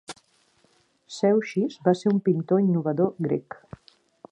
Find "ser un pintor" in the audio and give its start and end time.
2.01-2.65